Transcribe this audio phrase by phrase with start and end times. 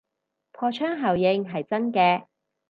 [0.51, 2.25] 破窗效應係真嘅